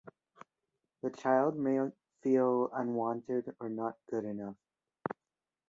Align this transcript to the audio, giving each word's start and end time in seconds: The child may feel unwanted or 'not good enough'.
The 1.03 1.11
child 1.11 1.55
may 1.59 1.77
feel 2.23 2.71
unwanted 2.73 3.53
or 3.59 3.69
'not 3.69 3.99
good 4.09 4.25
enough'. 4.25 4.55